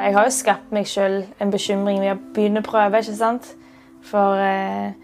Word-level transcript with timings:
Jeg 0.00 0.14
har 0.16 0.24
jo 0.24 0.32
skapt 0.32 0.70
meg 0.72 0.86
sjøl 0.88 1.18
en 1.44 1.50
bekymring 1.52 1.98
ved 2.00 2.14
å 2.14 2.20
begynne 2.32 2.62
å 2.62 2.64
prøve, 2.64 3.02
ikke 3.02 3.16
sant. 3.18 3.50
For 4.08 4.40
eh, 4.40 4.94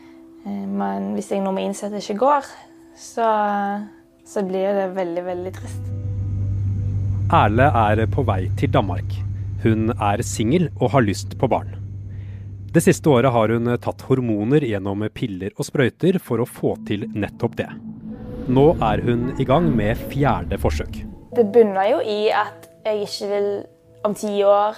man, 0.49 1.11
hvis 1.13 1.29
jeg 1.35 1.43
nå 1.45 1.53
må 1.53 1.61
innse 1.61 1.89
at 1.89 1.93
det 1.93 2.01
ikke 2.01 2.23
går, 2.23 2.49
så, 2.97 3.27
så 4.25 4.45
blir 4.47 4.73
det 4.79 4.87
veldig, 4.97 5.25
veldig 5.27 5.53
trist. 5.59 5.91
Erle 7.37 7.69
er 7.83 8.07
på 8.09 8.25
vei 8.25 8.47
til 8.57 8.73
Danmark. 8.73 9.19
Hun 9.67 9.93
er 9.99 10.25
singel 10.25 10.71
og 10.79 10.95
har 10.95 11.05
lyst 11.05 11.37
på 11.37 11.51
barn. 11.51 11.77
Det 12.73 12.81
siste 12.85 13.13
året 13.13 13.33
har 13.37 13.53
hun 13.53 13.69
tatt 13.83 14.05
hormoner 14.09 14.65
gjennom 14.65 15.05
piller 15.13 15.53
og 15.57 15.69
sprøyter 15.69 16.21
for 16.23 16.41
å 16.41 16.49
få 16.49 16.73
til 16.89 17.05
nettopp 17.13 17.61
det. 17.61 17.69
Nå 18.49 18.71
er 18.85 19.05
hun 19.05 19.33
i 19.37 19.45
gang 19.49 19.69
med 19.77 20.01
fjerde 20.09 20.57
forsøk. 20.61 21.03
Det 21.37 21.51
bunner 21.53 21.93
jo 21.93 22.01
i 22.01 22.21
at 22.33 22.69
jeg 22.87 23.05
ikke 23.05 23.33
vil 23.35 23.49
om 24.07 24.15
ti 24.15 24.39
år 24.47 24.77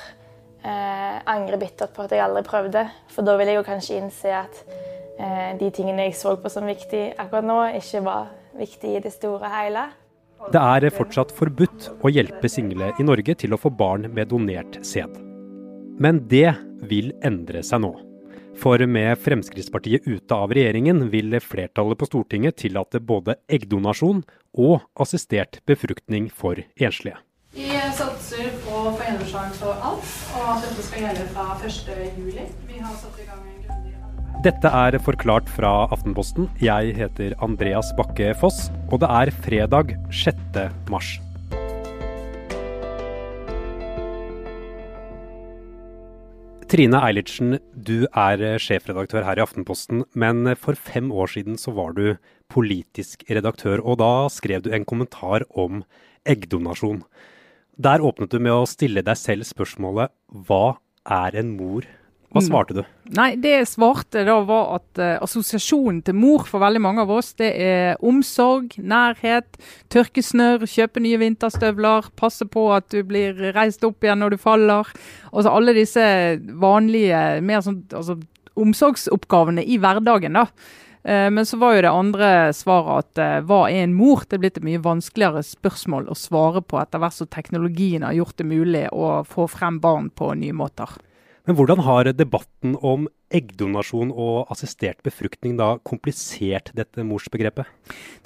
eh, 0.64 1.18
angre 1.28 1.58
bittert 1.60 1.94
på 1.94 2.06
at 2.06 2.14
jeg 2.14 2.24
aldri 2.24 2.44
prøvde. 2.46 2.84
For 3.12 3.26
da 3.26 3.36
vil 3.38 3.52
jeg 3.52 3.60
jo 3.60 3.66
kanskje 3.66 4.00
innse 4.00 4.34
at 4.40 4.60
eh, 5.18 5.54
de 5.60 5.70
tingene 5.74 6.08
jeg 6.08 6.18
så 6.18 6.34
på 6.40 6.52
som 6.52 6.68
viktig 6.68 7.04
akkurat 7.18 7.46
nå, 7.46 7.60
ikke 7.80 8.04
var 8.06 8.32
viktig 8.58 8.96
i 8.96 9.02
det 9.04 9.14
store 9.14 9.50
hele. 9.52 9.88
Det 10.52 10.60
er 10.62 10.94
fortsatt 10.94 11.32
forbudt 11.34 11.88
å 12.06 12.10
hjelpe 12.12 12.50
single 12.50 12.92
i 12.98 13.06
Norge 13.06 13.34
til 13.40 13.54
å 13.54 13.58
få 13.58 13.72
barn 13.74 14.06
med 14.14 14.30
donert 14.30 14.78
sæd. 14.86 15.18
Men 15.98 16.22
det 16.30 16.52
vil 16.86 17.10
endre 17.26 17.64
seg 17.66 17.82
nå. 17.82 17.96
For 18.58 18.82
med 18.90 19.18
Fremskrittspartiet 19.22 20.06
ute 20.06 20.34
av 20.34 20.50
regjeringen 20.54 21.04
vil 21.12 21.36
flertallet 21.42 21.98
på 21.98 22.08
Stortinget 22.08 22.58
tillate 22.64 22.98
både 22.98 23.36
eggdonasjon 23.50 24.24
og 24.58 24.80
assistert 24.98 25.60
befruktning 25.66 26.26
for 26.34 26.58
enslige. 26.78 27.18
Satser 27.98 28.52
på 28.62 28.70
å 28.78 28.90
få 28.94 29.02
gjennomslag 29.02 29.54
for 29.58 29.80
alt, 29.82 30.10
og 30.38 30.42
at 30.52 30.60
dette 30.62 30.82
skal 30.86 31.00
gjelde 31.02 31.24
fra 31.32 31.46
1.7. 31.66 32.42
Vi 32.68 32.76
har 32.78 32.92
satt 32.94 33.16
i 33.18 33.24
gang 33.26 33.40
en 33.42 33.56
grundig 33.64 33.94
arbeid. 33.96 34.34
Dette 34.44 34.70
er 34.80 34.96
Forklart 35.02 35.48
fra 35.50 35.72
Aftenposten. 35.90 36.46
Jeg 36.62 36.92
heter 36.94 37.32
Andreas 37.42 37.88
Bakke 37.98 38.28
Foss, 38.38 38.68
og 38.92 39.00
det 39.02 39.08
er 39.10 39.32
fredag 39.42 39.90
6. 40.14 40.38
mars. 40.94 41.08
Trine 46.70 47.00
Eilertsen, 47.02 47.56
du 47.74 48.06
er 48.12 48.44
sjefredaktør 48.62 49.26
her 49.26 49.40
i 49.40 49.42
Aftenposten, 49.42 50.04
men 50.14 50.52
for 50.54 50.78
fem 50.78 51.10
år 51.10 51.34
siden 51.34 51.58
så 51.58 51.74
var 51.74 51.98
du 51.98 52.14
politisk 52.46 53.26
redaktør, 53.26 53.82
og 53.82 53.98
da 54.04 54.12
skrev 54.30 54.62
du 54.62 54.70
en 54.70 54.86
kommentar 54.86 55.48
om 55.50 55.82
eggdonasjon. 56.28 57.02
Der 57.78 58.02
åpnet 58.02 58.32
du 58.34 58.40
med 58.42 58.54
å 58.56 58.66
stille 58.66 59.04
deg 59.06 59.18
selv 59.18 59.46
spørsmålet 59.46 60.10
hva 60.48 60.78
er 61.06 61.36
en 61.38 61.54
mor? 61.54 61.86
Hva 62.34 62.42
svarte 62.44 62.74
du? 62.76 62.80
Nei, 63.16 63.30
Det 63.40 63.52
jeg 63.54 63.68
svarte 63.70 64.24
da 64.26 64.34
var 64.44 64.74
at 64.76 65.00
uh, 65.00 65.14
assosiasjonen 65.24 66.02
til 66.04 66.16
mor 66.18 66.42
for 66.44 66.60
veldig 66.60 66.82
mange 66.84 67.04
av 67.06 67.12
oss, 67.14 67.30
det 67.38 67.48
er 67.56 68.02
omsorg, 68.04 68.74
nærhet, 68.76 69.56
tørke 69.88 70.20
snørr, 70.26 70.66
kjøpe 70.68 71.00
nye 71.00 71.20
vinterstøvler, 71.22 72.10
passe 72.20 72.44
på 72.50 72.66
at 72.74 72.90
du 72.92 73.00
blir 73.06 73.38
reist 73.56 73.86
opp 73.86 74.04
igjen 74.04 74.20
når 74.20 74.36
du 74.36 74.42
faller. 74.42 74.90
Altså 75.30 75.54
alle 75.54 75.76
disse 75.78 76.04
vanlige 76.60 77.22
mer 77.46 77.64
sånn, 77.64 77.80
altså, 77.96 78.18
omsorgsoppgavene 78.58 79.64
i 79.64 79.78
hverdagen. 79.80 80.36
da. 80.36 80.48
Uh, 81.08 81.30
men 81.32 81.46
så 81.48 81.56
var 81.56 81.76
jo 81.76 81.84
det 81.86 81.92
andre 81.94 82.30
svaret 82.52 83.06
at 83.06 83.20
uh, 83.22 83.46
hva 83.48 83.62
er 83.70 83.86
en 83.86 83.96
mor? 83.96 84.26
Det 84.28 84.36
er 84.36 84.42
blitt 84.42 84.58
et 84.60 84.66
mye 84.66 84.82
vanskeligere 84.84 85.40
spørsmål 85.46 86.10
å 86.12 86.16
svare 86.18 86.60
på 86.60 86.80
etter 86.82 87.00
hvert 87.00 87.16
som 87.16 87.30
teknologien 87.32 88.04
har 88.04 88.16
gjort 88.18 88.36
det 88.36 88.48
mulig 88.48 88.84
å 88.92 89.22
få 89.24 89.48
frem 89.48 89.80
barn 89.80 90.10
på 90.12 90.34
nye 90.36 90.56
måter. 90.56 90.98
Men 91.48 91.56
hvordan 91.56 91.80
har 91.86 92.12
debatten 92.12 92.76
om 92.84 93.08
eggdonasjon 93.34 94.10
og 94.12 94.48
assistert 94.52 95.02
befruktning 95.04 95.58
da 95.58 95.74
komplisert 95.86 96.70
dette 96.76 97.04
morsbegrepet? 97.04 97.68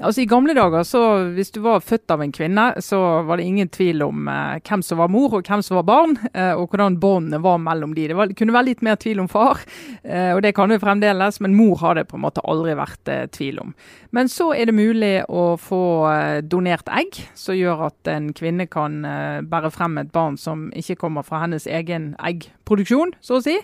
Altså 0.02 0.22
I 0.22 0.28
gamle 0.30 0.54
dager, 0.56 0.82
så 0.86 1.02
hvis 1.34 1.52
du 1.54 1.60
var 1.64 1.82
født 1.84 2.10
av 2.10 2.22
en 2.22 2.32
kvinne, 2.34 2.64
så 2.82 2.98
var 3.26 3.38
det 3.38 3.46
ingen 3.46 3.70
tvil 3.72 4.02
om 4.06 4.28
eh, 4.30 4.58
hvem 4.66 4.82
som 4.86 5.00
var 5.02 5.10
mor 5.12 5.38
og 5.38 5.46
hvem 5.46 5.62
som 5.64 5.78
var 5.80 5.86
barn, 5.88 6.16
eh, 6.32 6.52
og 6.56 6.72
hvordan 6.72 6.98
båndene 7.02 7.42
var 7.42 7.60
mellom 7.62 7.94
de. 7.96 8.08
Det, 8.10 8.18
var, 8.18 8.32
kunne 8.38 8.54
være 8.54 8.70
litt 8.70 8.84
mer 8.86 8.98
tvil 9.00 9.22
om 9.22 9.30
far, 9.30 9.62
eh, 10.02 10.32
og 10.34 10.42
det 10.44 10.54
kan 10.56 10.72
det 10.72 10.80
fremdeles, 10.82 11.40
men 11.42 11.56
mor 11.58 11.78
har 11.82 11.98
det 11.98 12.08
på 12.10 12.18
en 12.18 12.24
måte 12.24 12.44
aldri 12.48 12.74
vært 12.78 13.12
eh, 13.12 13.26
tvil 13.34 13.60
om. 13.62 13.74
Men 14.12 14.30
så 14.30 14.50
er 14.54 14.68
det 14.68 14.76
mulig 14.76 15.12
å 15.30 15.52
få 15.60 15.82
eh, 16.10 16.38
donert 16.42 16.90
egg, 16.92 17.22
som 17.38 17.58
gjør 17.58 17.86
at 17.90 18.12
en 18.12 18.32
kvinne 18.36 18.68
kan 18.70 19.02
eh, 19.08 19.42
bære 19.46 19.72
frem 19.74 19.98
et 20.02 20.12
barn 20.14 20.38
som 20.40 20.68
ikke 20.78 20.98
kommer 21.04 21.26
fra 21.26 21.44
hennes 21.44 21.66
egen 21.70 22.12
eggproduksjon, 22.22 23.14
så 23.22 23.38
å 23.38 23.44
si. 23.44 23.54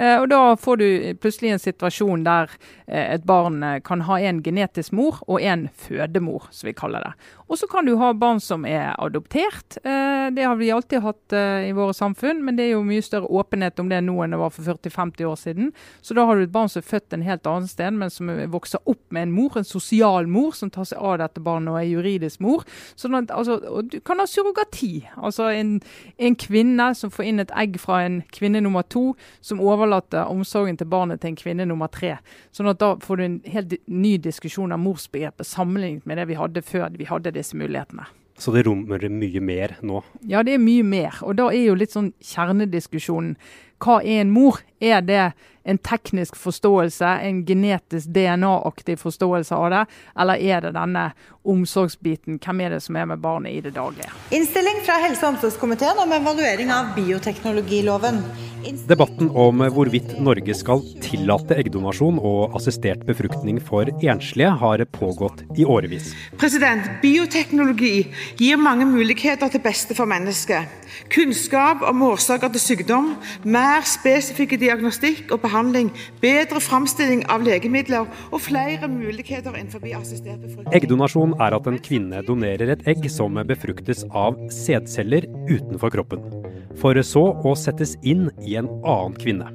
og 0.00 0.26
da 0.30 0.54
får 0.58 0.79
du 0.80 1.14
plutselig 1.20 1.52
en 1.54 1.62
situasjon 1.62 2.24
der 2.26 2.50
eh, 2.86 3.14
et 3.14 3.24
barn 3.28 3.62
eh, 3.62 3.78
kan 3.84 4.04
ha 4.08 4.18
en 4.20 4.42
genetisk 4.44 4.94
mor 4.96 5.20
og 5.26 5.42
en 5.42 5.68
fødemor, 5.76 6.48
som 6.54 6.68
vi 6.68 6.76
kaller 6.76 7.04
det. 7.04 7.12
Og 7.50 7.58
så 7.58 7.66
kan 7.70 7.86
du 7.86 7.96
ha 7.98 8.12
barn 8.14 8.40
som 8.42 8.64
er 8.68 8.94
adoptert. 8.98 9.78
Eh, 9.84 10.30
det 10.34 10.46
har 10.46 10.58
vi 10.60 10.70
alltid 10.70 11.02
hatt 11.04 11.34
i 11.34 11.72
våre 11.74 11.94
samfunn, 11.94 12.42
men 12.44 12.56
det 12.58 12.66
er 12.66 12.72
jo 12.74 12.84
mye 12.86 13.02
større 13.04 13.30
åpenhet 13.40 13.78
om 13.82 13.90
det 13.90 14.00
nå 14.06 14.16
enn 14.24 14.34
det 14.34 14.40
var 14.40 14.52
for 14.54 14.66
40-50 14.66 15.26
år 15.26 15.38
siden. 15.38 15.72
Så 16.02 16.14
da 16.16 16.24
har 16.26 16.36
du 16.36 16.44
et 16.44 16.54
barn 16.54 16.70
som 16.70 16.82
er 16.82 16.88
født 16.88 17.14
en 17.14 17.26
helt 17.26 17.46
annen 17.46 17.70
sted, 17.70 17.94
men 17.94 18.12
som 18.12 18.30
vokser 18.52 18.82
opp 18.90 19.02
med 19.14 19.28
en 19.28 19.34
mor, 19.34 19.58
en 19.58 19.66
sosial 19.66 20.28
mor, 20.30 20.54
som 20.56 20.70
tar 20.72 20.88
seg 20.90 21.02
av 21.02 21.18
dette 21.22 21.42
barnet 21.44 21.72
og 21.72 21.80
er 21.80 21.88
juridisk 21.90 22.42
mor. 22.44 22.66
Sånn 22.98 23.16
altså, 23.18 23.58
du 23.86 23.98
kan 24.06 24.22
ha 24.22 24.26
surrogati. 24.30 24.92
Altså 25.16 25.50
en, 25.54 25.76
en 26.18 26.38
kvinne 26.38 26.90
som 26.98 27.12
får 27.12 27.30
inn 27.30 27.42
et 27.42 27.54
egg 27.58 27.78
fra 27.82 28.02
en 28.06 28.20
kvinne 28.34 28.62
nummer 28.64 28.86
to, 28.86 29.14
som 29.44 29.62
overlater 29.62 30.30
omsorgen 30.30 30.69
til 30.78 30.90
barnet 30.90 31.20
til 31.20 31.32
en 31.32 31.40
kvinne 31.40 31.66
nummer 31.66 31.90
tre. 31.92 32.16
Sånn 32.54 32.70
at 32.70 32.80
da 32.82 32.94
får 33.02 33.16
du 33.16 33.24
en 33.24 33.40
helt 33.50 33.74
ny 33.86 34.16
diskusjon 34.22 34.72
av 34.72 34.82
morsbegrepet 34.82 35.48
sammenlignet 35.48 36.06
med 36.06 36.20
det 36.20 36.28
vi 36.30 36.38
hadde 36.38 36.62
før 36.66 36.90
vi 36.98 37.08
hadde 37.10 37.34
disse 37.34 37.58
mulighetene. 37.58 38.06
Så 38.40 38.54
det 38.54 38.62
rommer 38.64 39.02
mye 39.12 39.40
mer 39.44 39.74
nå? 39.84 40.00
Ja, 40.24 40.40
det 40.42 40.54
er 40.56 40.62
mye 40.62 40.84
mer. 40.86 41.18
Og 41.26 41.36
da 41.36 41.50
er 41.52 41.66
jo 41.66 41.76
litt 41.76 41.92
sånn 41.92 42.14
kjernediskusjonen 42.24 43.34
hva 43.80 44.00
er 44.04 44.20
en 44.20 44.32
mor? 44.32 44.60
Er 44.80 45.00
det 45.04 45.32
en 45.64 45.78
teknisk 45.84 46.36
forståelse, 46.40 47.08
en 47.24 47.42
genetisk 47.48 48.12
DNA-aktig 48.12 48.98
forståelse 49.00 49.56
av 49.56 49.70
det, 49.72 49.82
eller 50.20 50.40
er 50.40 50.60
det 50.64 50.72
denne 50.76 51.04
omsorgsbiten? 51.48 52.38
Hvem 52.44 52.60
er 52.64 52.74
det 52.74 52.82
som 52.84 52.96
er 52.96 53.08
med 53.08 53.22
barnet 53.24 53.56
i 53.56 53.62
det 53.64 53.74
daglige? 53.76 54.08
Innstilling 54.36 54.82
fra 54.84 54.98
helse- 55.04 55.24
og 55.26 55.34
omsorgskomiteen 55.34 56.00
om 56.00 56.12
evaluering 56.16 56.72
av 56.72 56.94
bioteknologiloven. 56.96 58.20
Debatten 58.60 59.30
om 59.38 59.62
hvorvidt 59.72 60.16
Norge 60.20 60.54
skal 60.56 60.82
tillate 61.00 61.56
eggdonasjon 61.60 62.18
og 62.18 62.56
assistert 62.58 63.04
befruktning 63.08 63.60
for 63.62 63.88
enslige 64.02 64.50
har 64.60 64.82
pågått 64.92 65.44
i 65.56 65.64
årevis. 65.64 66.10
President, 66.40 66.88
Bioteknologi 67.00 68.10
gir 68.40 68.60
mange 68.60 68.84
muligheter 68.88 69.48
til 69.52 69.62
beste 69.64 69.96
for 69.96 70.10
mennesket. 70.10 70.68
Kunnskap 71.14 71.84
om 71.86 72.02
årsaker 72.10 72.52
til 72.52 72.64
sykdom, 72.64 73.12
mer 73.44 73.86
spesifikk 73.88 74.56
diagnostikk 74.60 75.30
og 75.32 75.40
behandling, 75.44 75.92
bedre 76.20 76.60
framstilling 76.60 77.24
av 77.30 77.46
legemidler 77.46 78.08
og 78.30 78.42
flere 78.44 78.90
muligheter 78.90 79.54
innenfor 79.54 79.86
assistert 79.96 80.42
befruktning. 80.42 80.74
Eggdonasjon 80.76 81.36
er 81.40 81.56
at 81.56 81.70
en 81.70 81.80
kvinne 81.80 82.24
donerer 82.26 82.74
et 82.74 82.84
egg 82.90 83.08
som 83.12 83.38
befruktes 83.48 84.04
av 84.10 84.36
sædceller 84.52 85.28
utenfor 85.48 85.94
kroppen, 85.94 86.26
for 86.80 86.98
så 87.06 87.24
å 87.46 87.54
settes 87.58 87.96
inn 88.02 88.28
i 88.44 88.49
en 88.58 88.68
annen 88.80 89.16
kvinne. 89.20 89.50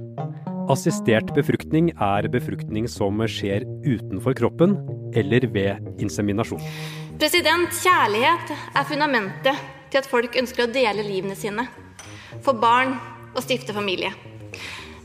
Assistert 0.71 1.29
befruktning 1.35 1.91
er 2.01 2.27
befruktning 2.33 2.87
som 2.89 3.19
skjer 3.29 3.67
utenfor 3.85 4.33
kroppen 4.37 4.77
eller 5.15 5.45
ved 5.53 6.01
inseminasjon. 6.01 6.63
President, 7.19 7.71
Kjærlighet 7.83 8.53
er 8.75 8.87
fundamentet 8.89 9.65
til 9.91 10.01
at 10.01 10.09
folk 10.09 10.35
ønsker 10.39 10.65
å 10.65 10.71
dele 10.73 11.05
livene 11.05 11.37
sine, 11.37 11.67
få 12.43 12.55
barn 12.59 12.97
og 13.35 13.43
stifte 13.45 13.75
familie. 13.75 14.11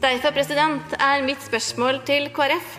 Derfor 0.01 0.33
president, 0.33 0.95
er 0.97 1.27
mitt 1.27 1.43
spørsmål 1.45 2.01
til 2.09 2.31
KrF 2.35 2.79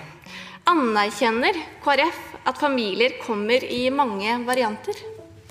anerkjenner 0.70 1.58
KrF 1.84 2.20
at 2.50 2.60
familier 2.60 3.18
kommer 3.22 3.64
i 3.64 3.90
mange 3.94 4.40
varianter? 4.48 4.98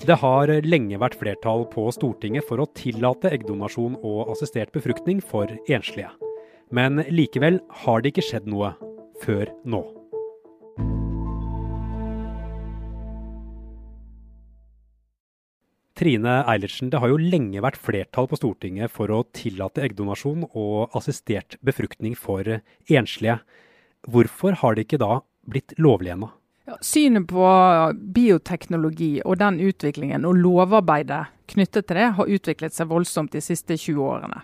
Det 0.01 0.15
har 0.17 0.49
lenge 0.65 0.97
vært 0.97 1.13
flertall 1.19 1.67
på 1.69 1.83
Stortinget 1.93 2.47
for 2.47 2.57
å 2.57 2.65
tillate 2.73 3.29
eggdonasjon 3.35 3.99
og 4.01 4.31
assistert 4.33 4.71
befruktning 4.73 5.19
for 5.21 5.51
enslige. 5.69 6.09
Men 6.73 7.03
likevel 7.13 7.59
har 7.83 8.01
det 8.01 8.15
ikke 8.15 8.25
skjedd 8.25 8.47
noe 8.49 8.71
før 9.21 9.51
nå. 9.61 9.83
Trine 16.01 16.39
Eilertsen, 16.49 16.89
det 16.89 16.97
har 16.97 17.13
jo 17.13 17.21
lenge 17.21 17.61
vært 17.61 17.77
flertall 17.77 18.25
på 18.25 18.41
Stortinget 18.41 18.89
for 18.89 19.13
å 19.13 19.21
tillate 19.37 19.85
eggdonasjon 19.85 20.49
og 20.49 20.97
assistert 20.97 21.61
befruktning 21.61 22.17
for 22.17 22.57
enslige. 22.89 23.37
Hvorfor 24.09 24.63
har 24.63 24.73
det 24.73 24.89
ikke 24.89 25.03
da 25.05 25.19
blitt 25.45 25.77
lovlig 25.77 26.15
ennå? 26.17 26.33
Synet 26.81 27.27
på 27.29 27.45
bioteknologi 28.15 29.19
og 29.25 29.39
den 29.41 29.59
utviklingen 29.67 30.25
og 30.25 30.39
lovarbeidet 30.39 31.25
knyttet 31.51 31.87
til 31.87 31.99
det 31.99 32.09
har 32.17 32.31
utviklet 32.35 32.75
seg 32.75 32.89
voldsomt 32.91 33.33
de 33.35 33.41
siste 33.43 33.75
20 33.77 33.99
årene. 34.05 34.41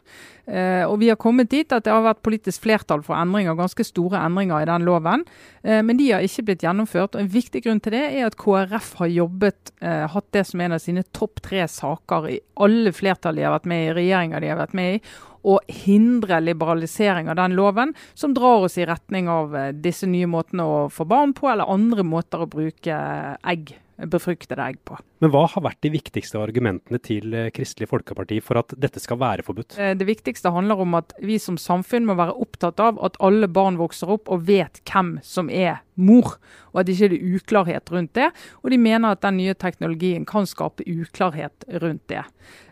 Eh, 0.47 0.83
og 0.87 0.97
Vi 0.99 1.09
har 1.11 1.19
kommet 1.19 1.49
dit 1.51 1.71
at 1.71 1.85
det 1.85 1.93
har 1.93 2.05
vært 2.05 2.23
politisk 2.25 2.65
flertall 2.65 3.03
for 3.05 3.17
endringer, 3.19 3.57
ganske 3.57 3.85
store 3.87 4.21
endringer 4.25 4.63
i 4.63 4.69
den 4.69 4.85
loven. 4.87 5.25
Eh, 5.63 5.81
men 5.85 5.99
de 5.99 6.11
har 6.11 6.25
ikke 6.25 6.47
blitt 6.49 6.65
gjennomført. 6.65 7.15
og 7.15 7.21
En 7.21 7.31
viktig 7.31 7.63
grunn 7.63 7.81
til 7.83 7.95
det 7.95 8.03
er 8.11 8.27
at 8.27 8.37
KrF 8.39 8.93
har 9.01 9.07
jobbet, 9.07 9.71
eh, 9.81 10.07
hatt 10.07 10.31
det 10.31 10.45
som 10.47 10.61
en 10.61 10.73
av 10.73 10.79
sine 10.79 11.03
topp 11.13 11.41
tre 11.41 11.67
saker 11.67 12.29
i 12.29 12.39
alle 12.57 12.91
flertall 12.91 13.35
de 13.35 13.43
har 13.43 13.55
vært 13.59 13.71
med 13.71 13.87
i, 13.87 13.93
regjeringer 14.01 14.41
de 14.41 14.47
har 14.47 14.57
vært 14.57 14.73
med 14.73 14.95
i 14.95 15.01
å 15.43 15.57
hindre 15.67 16.39
liberalisering 16.43 17.29
av 17.31 17.39
den 17.39 17.57
loven, 17.57 17.93
som 18.13 18.33
drar 18.37 18.67
oss 18.67 18.77
i 18.77 18.85
retning 18.87 19.29
av 19.31 19.55
eh, 19.55 19.73
disse 19.73 20.09
nye 20.09 20.29
måtene 20.29 20.65
å 20.65 20.79
få 20.93 21.07
barn 21.09 21.35
på, 21.37 21.49
eller 21.51 21.69
andre 21.69 22.05
måter 22.07 22.43
å 22.43 22.49
bruke 22.49 22.93
eh, 22.93 23.35
egg 23.47 23.75
befruktede 23.97 24.61
egg 24.61 24.77
på. 24.85 24.97
Men 25.23 25.31
hva 25.33 25.47
har 25.49 25.63
vært 25.65 25.81
de 25.81 25.89
viktigste 25.95 26.37
argumentene 26.37 26.99
til 27.01 27.33
eh, 27.33 27.49
Kristelig 27.55 27.89
Folkeparti 27.89 28.37
for 28.45 28.61
at 28.61 28.75
dette 28.77 29.01
skal 29.01 29.19
være 29.21 29.45
forbudt? 29.47 29.77
Det 29.77 30.07
viktigste 30.07 30.53
handler 30.53 30.83
om 30.83 30.97
at 30.99 31.15
vi 31.23 31.39
som 31.41 31.57
samfunn 31.61 32.05
må 32.05 32.17
være 32.19 32.37
opptatt 32.37 32.81
av 32.83 33.01
at 33.05 33.17
alle 33.23 33.49
barn 33.49 33.79
vokser 33.81 34.13
opp 34.17 34.29
og 34.29 34.45
vet 34.49 34.83
hvem 34.85 35.17
som 35.25 35.49
er 35.49 35.81
mor, 35.97 36.37
og 36.73 36.81
at 36.81 36.87
det 36.87 36.95
ikke 36.95 37.17
er 37.17 37.35
uklarhet 37.37 37.91
rundt 37.91 38.13
det. 38.15 38.29
Og 38.63 38.71
de 38.71 38.77
mener 38.81 39.11
at 39.11 39.23
den 39.25 39.39
nye 39.41 39.55
teknologien 39.57 40.25
kan 40.29 40.47
skape 40.49 40.85
uklarhet 40.87 41.65
rundt 41.81 42.05
det. 42.11 42.23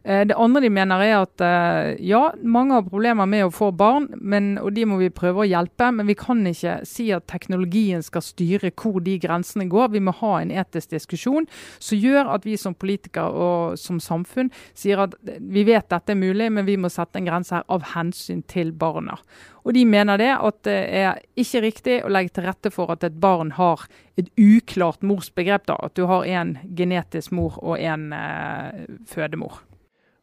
Eh, 0.05 0.21
det 0.29 0.37
andre 0.37 0.61
de 0.61 0.69
mener 0.69 1.01
er 1.01 1.15
at 1.17 1.41
eh, 1.41 1.95
ja, 2.05 2.29
mange 2.43 2.77
har 2.77 2.85
problemer 2.85 3.25
med 3.29 3.47
å 3.47 3.53
få 3.53 3.71
barn, 3.75 4.07
men, 4.21 4.55
og 4.61 4.75
de 4.75 4.85
må 4.85 4.99
vi 5.01 5.09
prøve 5.13 5.43
å 5.43 5.47
hjelpe. 5.49 5.89
Men 5.95 6.09
vi 6.09 6.17
kan 6.19 6.45
ikke 6.45 6.77
si 6.87 7.09
at 7.15 7.27
teknologien 7.31 8.05
skal 8.05 8.23
styre 8.25 8.71
hvor 8.77 9.01
de 9.05 9.17
grensene 9.21 9.67
går. 9.71 9.91
Vi 9.95 10.03
må 10.05 10.13
ha 10.21 10.35
en 10.41 10.53
etisk 10.53 10.93
diskusjon 10.93 11.49
som 11.79 11.99
gjør 11.99 12.29
at 12.35 12.45
vi 12.45 12.57
som 12.61 12.77
politikere 12.77 13.33
og 13.33 13.81
som 13.81 13.99
samfunn 14.03 14.51
sier 14.77 15.01
at 15.07 15.17
vi 15.23 15.65
vet 15.65 15.89
dette 15.89 16.13
er 16.13 16.19
mulig, 16.19 16.51
men 16.53 16.67
vi 16.67 16.77
må 16.77 16.91
sette 16.93 17.19
en 17.19 17.27
grense 17.27 17.55
her 17.55 17.65
av 17.71 17.91
hensyn 17.95 18.45
til 18.51 18.73
barna. 18.75 19.17
Og 19.65 19.73
De 19.73 19.81
mener 19.89 20.19
det 20.21 20.29
at 20.29 20.57
det 20.67 20.77
er 20.93 21.21
ikke 21.41 21.61
riktig 21.63 21.95
å 22.05 22.11
legge 22.13 22.35
til 22.35 22.45
rette 22.45 22.69
for 22.73 22.93
at 22.93 23.03
et 23.03 23.15
barn 23.17 23.55
har 23.57 23.87
et 24.15 24.29
uklart 24.37 25.01
morsbegrep. 25.01 25.65
da, 25.65 25.79
At 25.81 25.95
du 25.97 26.05
har 26.05 26.25
en 26.25 26.57
genetisk 26.77 27.33
mor 27.33 27.57
og 27.63 27.79
en 27.79 28.13
eh, 28.13 28.85
fødemor. 29.09 29.63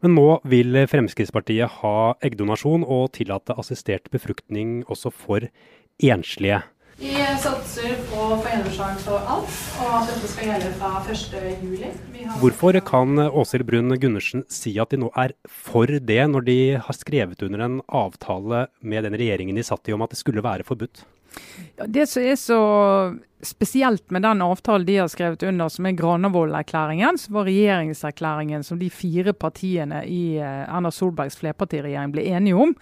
Men 0.03 0.15
nå 0.19 0.29
vil 0.51 0.79
Fremskrittspartiet 0.91 1.83
ha 1.83 2.15
eggdonasjon 2.23 2.87
og 2.87 3.13
tillate 3.19 3.55
assistert 3.59 4.09
befruktning 4.11 4.83
også 4.91 5.11
for 5.15 5.47
enslige. 6.03 6.63
Vi 7.03 7.15
satser 7.43 7.97
på 8.07 8.27
foreldreslag 8.45 8.99
for 9.03 9.25
alt, 9.27 9.55
og 9.83 9.95
at 9.99 10.11
dette 10.13 10.29
skal 10.31 10.53
gjelde 10.53 10.69
fra 10.79 10.91
1.7. 11.03 12.29
Hvorfor 12.39 12.77
kan 12.87 13.19
Åshild 13.25 13.67
Brun 13.67 13.91
Gundersen 13.99 14.45
si 14.47 14.77
at 14.79 14.95
de 14.95 15.01
nå 15.03 15.09
er 15.19 15.35
for 15.51 15.91
det, 15.91 16.21
når 16.31 16.47
de 16.47 16.57
har 16.79 16.95
skrevet 16.95 17.43
under 17.43 17.65
en 17.67 17.81
avtale 17.91 18.69
med 18.87 19.03
den 19.09 19.19
regjeringen 19.19 19.59
de 19.59 19.67
satt 19.67 19.91
i 19.91 19.97
om 19.97 20.07
at 20.07 20.15
det 20.15 20.21
skulle 20.21 20.45
være 20.47 20.69
forbudt? 20.69 21.03
Ja, 21.81 21.89
det 21.91 22.07
som 22.13 22.23
er 22.23 22.39
så 22.39 22.61
spesielt 23.43 24.11
med 24.15 24.23
den 24.23 24.43
avtalen 24.45 24.87
de 24.87 25.01
har 25.01 25.11
skrevet 25.11 25.43
under, 25.43 25.69
som 25.73 25.87
er 25.89 25.97
Granavolden-erklæringen, 25.99 27.19
som 27.19 27.35
var 27.35 27.49
regjeringserklæringen 27.51 28.63
som 28.63 28.79
de 28.79 28.91
fire 28.95 29.35
partiene 29.35 30.05
i 30.07 30.37
eh, 30.39 30.63
Erna 30.69 30.93
Solbergs 30.95 31.41
flerpartiregjering 31.41 32.15
ble 32.15 32.29
enige 32.31 32.63
om, 32.69 32.77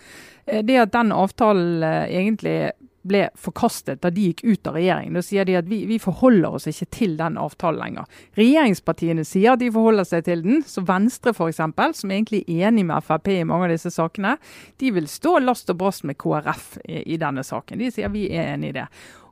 eh, 0.45 0.61
det 0.67 0.77
at 0.83 0.93
den 0.93 1.15
avtalen 1.17 1.81
eh, 1.87 2.13
egentlig 2.21 2.59
ble 3.07 3.27
forkastet 3.39 4.03
da 4.05 4.11
de 4.13 4.29
gikk 4.29 4.43
ut 4.45 4.69
av 4.69 4.77
regjering. 4.77 5.15
Da 5.17 5.23
sier 5.25 5.49
de 5.49 5.57
at 5.61 5.69
vi, 5.71 5.83
vi, 5.89 5.99
forholder 6.03 6.57
oss 6.59 6.69
ikke 6.71 6.89
til 6.97 7.17
den 7.21 7.39
avtalen 7.41 7.81
lenger. 7.81 8.21
Regjeringspartiene 8.39 9.25
sier 9.29 9.55
at 9.55 9.63
de 9.63 9.71
forholder 9.73 10.09
seg 10.09 10.27
til 10.29 10.45
den. 10.45 10.65
Så 10.67 10.85
Venstre 10.89 11.35
f.eks., 11.35 11.63
som 12.01 12.13
egentlig 12.13 12.43
er 12.47 12.69
enig 12.69 12.87
med 12.89 13.07
Frp 13.07 13.33
i 13.33 13.41
mange 13.49 13.69
av 13.69 13.75
disse 13.75 13.93
sakene, 13.95 14.37
de 14.81 14.93
vil 14.97 15.09
stå 15.11 15.39
last 15.45 15.73
og 15.73 15.81
brast 15.81 16.05
med 16.09 16.19
KrF 16.21 16.77
i, 16.85 17.05
i 17.15 17.21
denne 17.21 17.45
saken. 17.47 17.81
De 17.81 17.91
sier 17.95 18.13
vi 18.13 18.29
er 18.35 18.55
enig 18.55 18.75
i 18.75 18.79
det. 18.81 18.87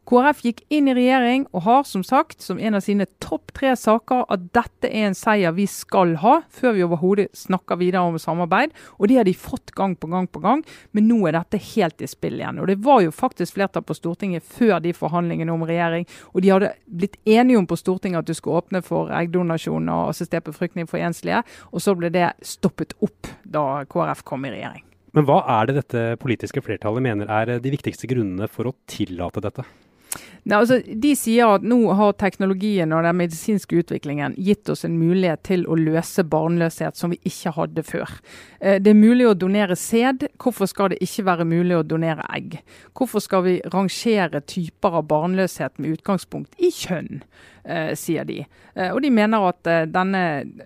KrF 0.09 0.39
gikk 0.41 0.61
inn 0.73 0.87
i 0.89 0.95
regjering 0.97 1.43
og 1.53 1.67
har 1.67 1.83
som 1.85 2.01
sagt 2.07 2.41
som 2.41 2.57
en 2.57 2.79
av 2.79 2.81
sine 2.81 3.05
topp 3.21 3.53
tre 3.59 3.75
saker 3.77 4.23
at 4.33 4.47
dette 4.57 4.89
er 4.89 5.11
en 5.11 5.17
seier 5.17 5.53
vi 5.53 5.67
skal 5.69 6.15
ha, 6.23 6.39
før 6.49 6.77
vi 6.77 6.85
overhodet 6.87 7.27
snakker 7.37 7.77
videre 7.77 8.07
om 8.09 8.17
samarbeid. 8.21 8.73
Og 8.97 9.11
det 9.11 9.19
har 9.19 9.27
de 9.29 9.35
fått 9.37 9.75
gang 9.77 9.99
på 10.01 10.09
gang 10.09 10.25
på 10.33 10.41
gang, 10.41 10.63
men 10.97 11.11
nå 11.11 11.19
er 11.29 11.37
dette 11.37 11.61
helt 11.75 12.01
i 12.01 12.09
spill 12.09 12.39
igjen. 12.41 12.61
Og 12.63 12.71
Det 12.71 12.79
var 12.87 13.03
jo 13.05 13.13
faktisk 13.13 13.59
flertall 13.59 13.85
på 13.85 13.97
Stortinget 13.99 14.47
før 14.49 14.79
de 14.81 14.95
forhandlingene 14.97 15.53
om 15.53 15.67
regjering, 15.69 16.09
og 16.33 16.41
de 16.41 16.53
hadde 16.55 16.71
blitt 16.87 17.19
enige 17.29 17.59
om 17.61 17.69
på 17.69 17.77
Stortinget 17.77 18.23
at 18.23 18.31
du 18.31 18.37
skulle 18.39 18.63
åpne 18.63 18.81
for 18.87 19.13
eggdonasjon 19.13 19.91
og 19.93 20.15
assistert 20.15 20.49
befruktning 20.49 20.89
for 20.89 21.03
enslige, 21.03 21.43
og 21.69 21.85
så 21.85 21.93
ble 21.99 22.09
det 22.15 22.31
stoppet 22.41 22.97
opp 23.05 23.29
da 23.45 23.85
KrF 23.85 24.25
kom 24.25 24.49
i 24.49 24.55
regjering. 24.57 24.87
Men 25.13 25.29
hva 25.29 25.43
er 25.59 25.69
det 25.69 25.77
dette 25.83 26.07
politiske 26.23 26.63
flertallet 26.65 27.05
mener 27.05 27.29
er 27.33 27.59
de 27.61 27.75
viktigste 27.75 28.09
grunnene 28.09 28.49
for 28.49 28.71
å 28.71 28.75
tillate 28.89 29.45
dette? 29.45 29.67
Nei, 30.49 30.57
altså, 30.63 30.79
de 30.81 31.11
sier 31.19 31.51
at 31.59 31.65
nå 31.67 31.77
har 31.99 32.15
teknologien 32.17 32.93
og 32.97 33.05
den 33.05 33.19
medisinske 33.19 33.83
utviklingen 33.83 34.37
gitt 34.41 34.71
oss 34.73 34.87
en 34.87 34.97
mulighet 34.97 35.43
til 35.45 35.67
å 35.69 35.77
løse 35.77 36.25
barnløshet 36.25 36.97
som 36.97 37.13
vi 37.13 37.19
ikke 37.29 37.53
hadde 37.59 37.85
før. 37.85 38.15
Eh, 38.61 38.79
det 38.81 38.95
er 38.95 38.99
mulig 38.99 39.27
å 39.29 39.37
donere 39.37 39.77
sæd. 39.77 40.25
Hvorfor 40.41 40.71
skal 40.71 40.95
det 40.95 41.03
ikke 41.05 41.27
være 41.29 41.49
mulig 41.49 41.77
å 41.77 41.85
donere 41.85 42.25
egg? 42.33 42.61
Hvorfor 42.97 43.25
skal 43.25 43.45
vi 43.45 43.59
rangere 43.75 44.41
typer 44.41 45.01
av 45.03 45.09
barnløshet 45.13 45.77
med 45.77 45.99
utgangspunkt 45.99 46.57
i 46.57 46.73
kjønn? 46.73 47.23
Eh, 47.69 47.95
sier 47.95 48.25
de. 48.25 48.39
Eh, 48.75 48.95
og 48.95 49.03
de 49.05 49.11
mener 49.13 49.43
at 49.45 49.69
eh, 49.69 49.83
denne 49.93 50.21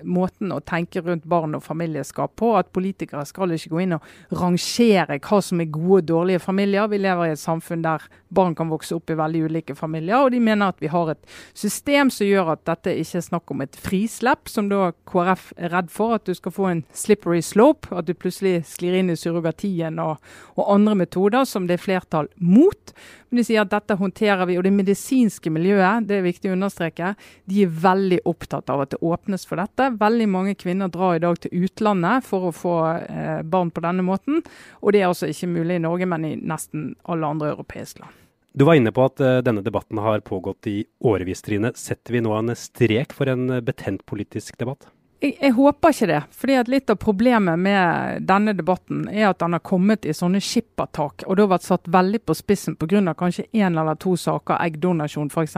måten 0.06 0.52
å 0.54 0.60
tenke 0.62 1.00
rundt 1.02 1.24
barn 1.26 1.56
og 1.58 1.64
familieskap 1.64 2.36
på, 2.38 2.52
at 2.54 2.68
politikere 2.70 3.24
skal 3.26 3.50
ikke 3.56 3.72
gå 3.72 3.80
inn 3.82 3.96
og 3.96 4.04
rangere 4.38 5.16
hva 5.18 5.40
som 5.42 5.58
er 5.58 5.72
gode 5.74 6.04
og 6.04 6.06
dårlige 6.12 6.44
familier. 6.44 6.86
Vi 6.92 7.00
lever 7.02 7.26
i 7.26 7.32
et 7.34 7.42
samfunn 7.42 7.82
der 7.82 8.04
barn 8.30 8.54
kan 8.54 8.70
vokse 8.70 8.94
opp 8.94 9.10
i 9.10 9.16
veldig 9.18 9.40
ulike 9.48 9.74
familier. 9.74 10.22
Og 10.22 10.30
de 10.30 10.38
mener 10.46 10.70
at 10.70 10.78
vi 10.78 10.92
har 10.92 11.10
et 11.10 11.32
system 11.58 12.12
som 12.14 12.28
gjør 12.28 12.52
at 12.54 12.62
dette 12.70 12.94
ikke 13.02 13.18
er 13.18 13.26
snakk 13.26 13.50
om 13.50 13.64
et 13.66 13.80
frislepp, 13.82 14.46
som 14.46 14.70
da 14.70 14.92
KrF 15.10 15.50
er 15.58 15.74
redd 15.74 15.90
for. 15.90 16.14
At 16.20 16.30
du 16.30 16.38
skal 16.38 16.54
få 16.54 16.68
en 16.70 16.84
slippery 16.94 17.42
slope, 17.42 17.90
at 17.90 18.06
du 18.06 18.14
plutselig 18.14 18.60
sklir 18.70 19.00
inn 19.00 19.10
i 19.10 19.18
surrogatien 19.18 19.98
og, 19.98 20.22
og 20.54 20.70
andre 20.78 20.94
metoder 21.02 21.50
som 21.50 21.66
det 21.66 21.80
er 21.80 21.84
flertall 21.88 22.30
mot. 22.38 22.94
Men 23.32 23.40
de 23.40 23.46
sier 23.48 23.62
at 23.64 23.70
dette 23.72 23.96
håndterer 23.96 24.44
vi. 24.44 24.58
Og 24.60 24.66
det 24.66 24.74
medisinske 24.76 25.48
miljøet, 25.48 26.04
det 26.04 26.18
er 26.18 26.26
viktig 26.26 26.50
å 26.50 26.56
understreke, 26.56 26.91
de 26.96 27.62
er 27.64 27.74
veldig 27.82 28.20
opptatt 28.28 28.70
av 28.72 28.84
at 28.84 28.94
det 28.94 29.00
åpnes 29.04 29.46
for 29.48 29.60
dette. 29.60 29.90
Veldig 30.00 30.28
mange 30.30 30.54
kvinner 30.58 30.90
drar 30.92 31.16
i 31.16 31.22
dag 31.22 31.38
til 31.40 31.64
utlandet 31.64 32.26
for 32.26 32.48
å 32.48 32.54
få 32.56 32.76
eh, 33.00 33.42
barn 33.42 33.72
på 33.72 33.84
denne 33.84 34.04
måten. 34.06 34.42
Og 34.80 34.92
det 34.92 35.02
er 35.02 35.10
altså 35.10 35.30
ikke 35.30 35.50
mulig 35.52 35.78
i 35.78 35.84
Norge, 35.84 36.08
men 36.08 36.26
i 36.28 36.34
nesten 36.36 36.92
alle 37.08 37.32
andre 37.34 37.52
europeiske 37.54 38.04
land. 38.04 38.18
Du 38.52 38.66
var 38.68 38.76
inne 38.76 38.92
på 38.92 39.06
at 39.08 39.20
uh, 39.24 39.38
denne 39.40 39.62
debatten 39.64 39.96
har 40.04 40.20
pågått 40.20 40.68
i 40.68 40.82
årevis, 41.00 41.40
Trine. 41.40 41.70
Setter 41.78 42.12
vi 42.12 42.20
nå 42.20 42.34
en 42.36 42.52
strek 42.58 43.14
for 43.16 43.30
en 43.32 43.46
betent 43.64 44.04
politisk 44.04 44.58
debatt? 44.60 44.90
Jeg, 45.22 45.36
jeg, 45.38 45.52
håper 45.54 45.92
ikke 45.94 46.06
det. 46.10 46.20
fordi 46.34 46.54
at 46.58 46.68
Litt 46.72 46.90
av 46.90 46.96
problemet 46.98 47.60
med 47.60 48.24
denne 48.26 48.56
debatten 48.58 49.04
er 49.06 49.28
at 49.28 49.38
den 49.38 49.54
har 49.54 49.62
kommet 49.62 50.06
i 50.08 50.14
sånne 50.16 50.40
skippertak, 50.42 51.22
og 51.28 51.36
det 51.36 51.44
har 51.44 51.52
vært 51.52 51.66
satt 51.68 51.90
veldig 51.94 52.20
på 52.26 52.34
spissen 52.34 52.74
pga. 52.74 53.14
kanskje 53.14 53.44
én 53.52 53.78
eller 53.78 53.94
to 54.02 54.16
saker, 54.16 54.58
eggdonasjon 54.58 55.30
f.eks. 55.30 55.54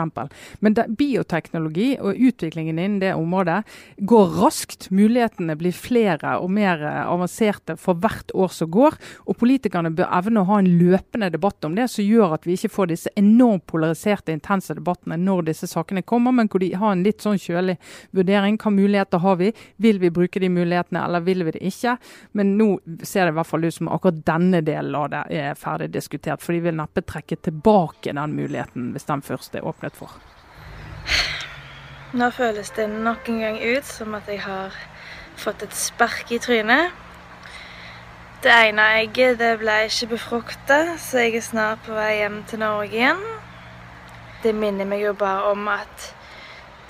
Men 0.61 0.76
det, 0.76 0.85
bioteknologi 0.99 1.94
og 1.97 2.12
utviklingen 2.12 2.78
innen 2.78 2.99
det 3.00 3.14
området 3.14 3.62
går 3.97 4.37
raskt. 4.42 4.90
Mulighetene 4.90 5.56
blir 5.56 5.73
flere 5.73 6.37
og 6.42 6.50
mer 6.50 6.85
avanserte 7.06 7.78
for 7.80 7.97
hvert 7.97 8.35
år 8.35 8.52
som 8.52 8.68
går. 8.71 8.99
Og 9.25 9.38
politikerne 9.40 9.94
bør 9.97 10.12
evne 10.12 10.42
å 10.42 10.49
ha 10.50 10.61
en 10.61 10.71
løpende 10.76 11.30
debatt 11.33 11.64
om 11.64 11.78
det, 11.78 11.88
som 11.88 12.04
gjør 12.04 12.37
at 12.37 12.44
vi 12.44 12.59
ikke 12.59 12.73
får 12.75 12.92
disse 12.92 13.14
enormt 13.16 13.64
polariserte, 13.71 14.35
intense 14.35 14.76
debattene 14.76 15.16
når 15.16 15.49
disse 15.49 15.71
sakene 15.73 16.04
kommer, 16.04 16.37
men 16.37 16.52
hvor 16.52 16.61
de 16.61 16.75
har 16.76 16.92
en 16.92 17.06
litt 17.06 17.25
sånn 17.25 17.40
kjølig 17.40 17.78
vurdering. 18.12 18.61
Hva 18.61 18.75
muligheter 18.75 19.25
har 19.25 19.40
vi? 19.40 19.54
Vil 19.77 20.01
vi 20.03 20.13
bruke 20.15 20.41
de 20.43 20.51
mulighetene, 20.53 21.05
eller 21.05 21.25
vil 21.25 21.45
vi 21.47 21.57
det 21.57 21.63
ikke? 21.71 21.97
Men 22.33 22.55
nå 22.59 22.69
ser 23.03 23.27
det 23.27 23.35
i 23.35 23.39
hvert 23.39 23.51
fall 23.51 23.67
ut 23.67 23.77
som 23.77 23.91
akkurat 23.93 24.23
denne 24.27 24.63
delen 24.67 24.97
av 24.99 25.11
det 25.13 25.25
er 25.41 25.59
ferdig 25.59 25.91
diskutert. 25.95 26.43
For 26.45 26.57
de 26.57 26.65
vil 26.67 26.79
neppe 26.79 27.05
trekke 27.05 27.39
tilbake 27.43 28.15
den 28.15 28.37
muligheten 28.39 28.93
hvis 28.95 29.09
den 29.11 29.25
først 29.25 29.55
er 29.59 29.67
åpnet 29.67 29.97
for. 29.99 30.17
Nå 32.15 32.29
føles 32.31 32.71
det 32.77 32.87
nok 32.91 33.29
en 33.29 33.41
gang 33.43 33.57
ut 33.59 33.87
som 33.87 34.15
at 34.15 34.29
jeg 34.31 34.45
har 34.45 34.75
fått 35.37 35.65
et 35.67 35.75
spark 35.75 36.31
i 36.31 36.39
trynet. 36.39 36.93
Det 38.45 38.53
ene 38.53 38.85
egget 39.01 39.39
det 39.41 39.55
ble 39.59 39.75
ikke 39.89 40.13
befrukta, 40.13 40.99
så 41.01 41.25
jeg 41.25 41.39
er 41.41 41.47
snart 41.47 41.83
på 41.87 41.97
vei 41.97 42.21
hjem 42.21 42.43
til 42.47 42.61
Norge 42.63 42.93
igjen. 42.93 43.23
Det 44.45 44.53
minner 44.55 44.87
meg 44.87 45.01
jo 45.01 45.15
bare 45.17 45.51
om 45.55 45.67
at 45.73 46.11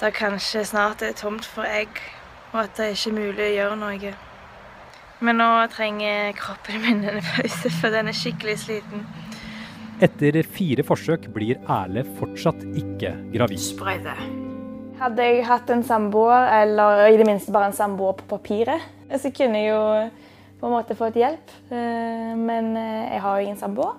det 0.00 0.10
kanskje 0.18 0.64
snart 0.66 1.04
er 1.06 1.14
tomt 1.16 1.46
for 1.46 1.64
egg 1.64 2.00
og 2.54 2.60
at 2.62 2.78
det 2.78 2.92
ikke 2.94 3.10
er 3.10 3.18
mulig 3.18 3.44
å 3.44 3.52
gjøre 3.58 3.78
noe. 3.80 4.14
Men 5.24 5.38
nå 5.40 5.50
trenger 5.72 6.34
kroppen 6.38 6.82
min 6.82 7.04
en 7.10 7.22
pause, 7.24 7.70
for 7.80 7.94
den 7.94 8.10
er 8.10 8.16
skikkelig 8.16 8.56
sliten. 8.62 9.04
Etter 10.02 10.40
fire 10.50 10.84
forsøk 10.86 11.28
blir 11.34 11.60
Erle 11.70 12.02
fortsatt 12.18 12.62
ikke 12.78 13.14
gravid. 13.34 13.62
Sprøyte. 13.62 14.14
Hadde 14.98 15.26
jeg 15.26 15.46
hatt 15.46 15.70
en 15.74 15.84
samboer, 15.86 16.50
eller 16.62 17.08
i 17.10 17.18
det 17.18 17.26
minste 17.26 17.54
bare 17.54 17.70
en 17.70 17.76
samboer 17.76 18.18
på 18.18 18.28
papiret, 18.36 18.84
så 19.10 19.30
kunne 19.34 19.62
jeg 19.62 19.72
jo 19.72 19.80
på 20.60 20.68
en 20.68 20.74
måte 20.74 20.98
fått 20.98 21.18
hjelp. 21.18 21.56
Eh, 21.70 22.34
men 22.38 22.74
eh, 22.78 23.14
jeg 23.14 23.24
har 23.24 23.38
jo 23.38 23.48
ingen 23.48 23.60
samboer, 23.60 23.96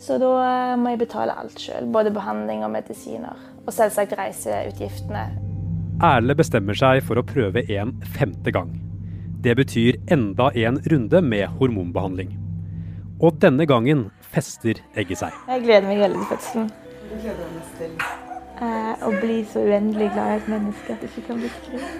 så 0.00 0.18
da 0.20 0.34
eh, 0.42 0.74
må 0.80 0.92
jeg 0.92 1.04
betale 1.04 1.36
alt 1.38 1.60
sjøl. 1.60 1.88
Både 1.92 2.12
behandling 2.14 2.64
og 2.66 2.72
medisiner. 2.74 3.48
Og 3.62 3.72
selvsagt 3.72 4.16
reiseutgiftene. 4.18 5.51
Erle 6.02 6.34
bestemmer 6.34 6.74
seg 6.74 7.04
for 7.06 7.14
å 7.20 7.22
prøve 7.22 7.62
en 7.70 7.92
femte 8.16 8.50
gang. 8.50 8.72
Det 9.42 9.54
betyr 9.54 10.00
enda 10.10 10.48
en 10.58 10.80
runde 10.90 11.20
med 11.22 11.46
hormonbehandling. 11.60 12.32
Og 13.22 13.38
denne 13.38 13.68
gangen 13.70 14.08
fester 14.34 14.80
egget 14.98 15.20
seg. 15.20 15.36
Jeg 15.46 15.62
gleder 15.62 15.86
meg 15.86 16.02
veldig 16.02 16.18
til 16.18 16.28
fødselen. 16.32 16.68
Du 17.06 17.14
gleder 17.14 17.38
deg 17.38 17.54
mest 17.54 17.78
til? 17.78 17.94
Eh, 18.66 19.06
å 19.06 19.12
bli 19.22 19.38
så 19.46 19.62
uendelig 19.62 20.10
glad 20.16 20.26
i 20.32 20.36
et 20.40 20.50
menneske 20.50 20.88
at 20.90 20.98
det 21.04 21.12
ikke 21.12 21.26
kan 21.30 21.38
beskrives. 21.46 21.94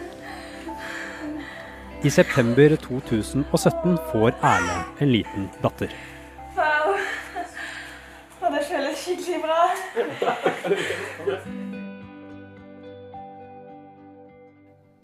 I 2.02 2.10
september 2.10 2.74
2017 2.82 3.98
får 4.10 4.34
Erle 4.42 4.78
en 4.98 5.14
liten 5.14 5.46
datter. 5.62 5.94
Wow. 6.58 6.98
Og 8.42 8.48
det 8.50 8.66
føles 8.66 9.06
skikkelig 9.06 9.38
bra. 9.46 9.60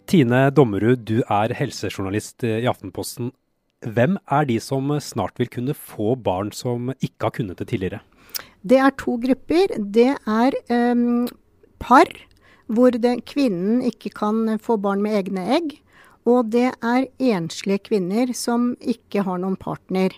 Tine 0.09 0.47
Dommerud, 0.49 1.03
du 1.05 1.19
er 1.29 1.51
helsejournalist 1.53 2.41
i 2.41 2.65
Aftenposten. 2.65 3.27
Hvem 3.85 4.15
er 4.25 4.47
de 4.49 4.55
som 4.57 4.89
snart 5.05 5.37
vil 5.37 5.51
kunne 5.53 5.75
få 5.77 6.15
barn 6.17 6.49
som 6.49 6.89
ikke 6.97 7.27
har 7.27 7.33
kunnet 7.35 7.59
det 7.61 7.67
tidligere? 7.69 7.99
Det 8.65 8.79
er 8.81 8.95
to 8.97 9.19
grupper. 9.21 9.75
Det 9.77 10.15
er 10.17 10.57
um, 10.73 11.27
par 11.77 12.09
hvor 12.65 12.97
det, 12.97 13.19
kvinnen 13.29 13.83
ikke 13.85 14.09
kan 14.17 14.57
få 14.57 14.79
barn 14.81 15.05
med 15.05 15.13
egne 15.19 15.45
egg. 15.59 15.77
Og 16.25 16.49
det 16.57 16.71
er 16.73 17.05
enslige 17.21 17.85
kvinner 17.91 18.33
som 18.33 18.71
ikke 18.81 19.27
har 19.29 19.37
noen 19.45 19.59
partner. 19.61 20.17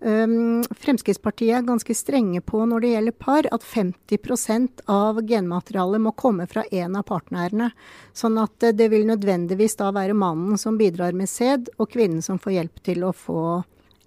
Um, 0.00 0.62
Fremskrittspartiet 0.80 1.58
er 1.58 1.66
ganske 1.66 1.92
strenge 1.92 2.40
på 2.40 2.62
når 2.64 2.80
det 2.80 2.92
gjelder 2.94 3.16
par, 3.20 3.48
at 3.52 3.64
50% 3.68 4.84
av 4.88 5.20
genmaterialet 5.28 6.00
må 6.00 6.14
komme 6.16 6.46
fra 6.48 6.64
en 6.72 6.96
av 6.96 7.04
partnerne. 7.10 7.68
Sånn 8.16 8.40
at 8.40 8.70
det 8.78 8.88
vil 8.92 9.04
nødvendigvis 9.10 9.76
da 9.80 9.90
være 9.92 10.16
mannen 10.16 10.56
som 10.60 10.80
bidrar 10.80 11.12
med 11.16 11.28
sæd, 11.28 11.68
og 11.76 11.92
kvinnen 11.92 12.24
som 12.24 12.40
får 12.40 12.56
hjelp 12.56 12.80
til 12.88 13.04
å 13.04 13.12
få 13.12 13.42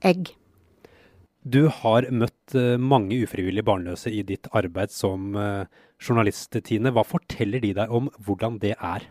egg. 0.02 0.34
Du 1.44 1.68
har 1.68 2.08
møtt 2.08 2.56
eh, 2.56 2.80
mange 2.80 3.20
ufrivillig 3.26 3.66
barnløse 3.68 4.10
i 4.10 4.24
ditt 4.26 4.48
arbeid 4.56 4.94
som 4.96 5.36
eh, 5.36 5.66
journalist, 6.02 6.56
Tine. 6.64 6.94
Hva 6.96 7.04
forteller 7.06 7.62
de 7.62 7.74
deg 7.76 7.92
om 7.92 8.08
hvordan 8.24 8.58
det 8.64 8.78
er? 8.80 9.06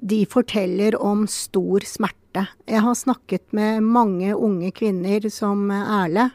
De 0.00 0.24
forteller 0.26 0.96
om 1.02 1.26
stor 1.28 1.84
smerte. 1.84 2.46
Jeg 2.66 2.80
har 2.84 2.96
snakket 2.96 3.52
med 3.56 3.84
mange 3.84 4.32
unge 4.34 4.70
kvinner 4.72 5.26
som 5.32 5.68
Erle, 5.70 6.30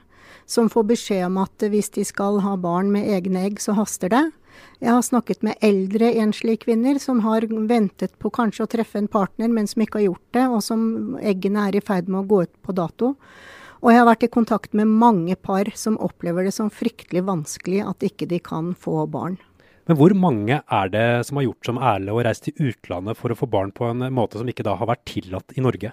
som 0.46 0.70
får 0.70 0.90
beskjed 0.92 1.26
om 1.26 1.40
at 1.42 1.66
hvis 1.72 1.90
de 1.96 2.06
skal 2.06 2.42
ha 2.46 2.54
barn 2.62 2.92
med 2.94 3.10
egne 3.10 3.48
egg, 3.48 3.62
så 3.64 3.74
haster 3.78 4.14
det. 4.14 4.26
Jeg 4.80 4.92
har 4.92 5.02
snakket 5.04 5.42
med 5.44 5.58
eldre 5.66 6.12
enslige 6.22 6.66
kvinner 6.68 7.00
som 7.02 7.24
har 7.26 7.48
ventet 7.50 8.14
på 8.22 8.30
kanskje 8.34 8.68
å 8.68 8.72
treffe 8.72 9.00
en 9.02 9.10
partner, 9.12 9.50
men 9.52 9.68
som 9.68 9.82
ikke 9.84 10.02
har 10.02 10.10
gjort 10.10 10.38
det, 10.38 10.46
og 10.46 10.62
som 10.64 10.86
eggene 11.24 11.68
er 11.70 11.80
i 11.80 11.84
ferd 11.84 12.12
med 12.12 12.22
å 12.24 12.30
gå 12.30 12.44
ut 12.46 12.54
på 12.62 12.76
dato. 12.76 13.16
Og 13.82 13.92
jeg 13.92 14.02
har 14.02 14.08
vært 14.08 14.28
i 14.28 14.32
kontakt 14.32 14.78
med 14.78 14.92
mange 14.92 15.36
par 15.36 15.70
som 15.78 15.98
opplever 16.02 16.48
det 16.48 16.56
som 16.56 16.72
fryktelig 16.74 17.26
vanskelig 17.28 17.84
at 17.86 18.06
ikke 18.06 18.30
de 18.30 18.40
kan 18.44 18.74
få 18.78 19.04
barn. 19.12 19.40
Men 19.86 20.00
hvor 20.00 20.16
mange 20.18 20.62
er 20.64 20.90
det 20.90 21.08
som 21.28 21.38
har 21.38 21.46
gjort 21.46 21.68
som 21.70 21.78
Erle 21.78 22.14
og 22.16 22.24
reist 22.26 22.48
til 22.48 22.72
utlandet 22.72 23.20
for 23.20 23.32
å 23.32 23.38
få 23.38 23.50
barn 23.50 23.74
på 23.76 23.92
en 23.92 24.08
måte 24.14 24.42
som 24.42 24.50
ikke 24.50 24.66
da 24.66 24.74
har 24.80 24.90
vært 24.90 25.06
tillatt 25.10 25.54
i 25.54 25.64
Norge? 25.66 25.92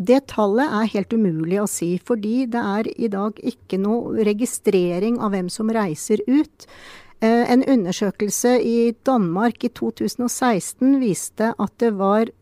Det 0.00 0.22
tallet 0.32 0.72
er 0.72 0.88
helt 0.94 1.12
umulig 1.12 1.58
å 1.60 1.68
si, 1.68 1.92
fordi 2.00 2.46
det 2.50 2.60
er 2.64 2.88
i 2.96 3.10
dag 3.12 3.36
ikke 3.36 3.78
noe 3.82 4.24
registrering 4.24 5.20
av 5.20 5.34
hvem 5.34 5.50
som 5.52 5.70
reiser 5.70 6.22
ut. 6.24 6.66
Eh, 7.20 7.44
en 7.52 7.62
undersøkelse 7.68 8.54
i 8.64 8.94
Danmark 9.04 9.60
i 9.68 9.70
2016 9.76 10.96
viste 11.02 11.52
at 11.52 11.74
det 11.84 11.92
var 12.00 12.32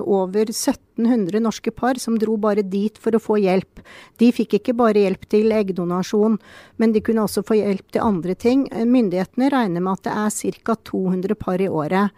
over 0.00 0.50
1700 0.50 1.40
norske 1.40 1.70
par 1.70 1.98
som 2.02 2.18
dro 2.18 2.36
bare 2.40 2.64
dit 2.66 2.96
for 2.98 3.14
å 3.14 3.22
få 3.22 3.38
hjelp. 3.40 3.82
De 4.18 4.30
fikk 4.34 4.58
ikke 4.58 4.76
bare 4.76 5.04
hjelp 5.04 5.28
til 5.30 5.52
eggdonasjon, 5.54 6.38
men 6.76 6.94
de 6.94 7.02
kunne 7.04 7.24
også 7.26 7.44
få 7.46 7.60
hjelp 7.60 7.94
til 7.94 8.04
andre 8.04 8.34
ting. 8.34 8.66
Eh, 8.72 8.86
myndighetene 8.88 9.50
regner 9.52 9.84
med 9.84 9.98
at 9.98 10.08
det 10.08 10.16
er 10.16 10.60
ca. 10.64 10.76
200 10.90 11.38
par 11.38 11.60
i 11.60 11.68
året. 11.68 12.10